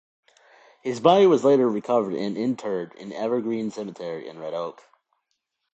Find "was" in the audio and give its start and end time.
1.27-1.43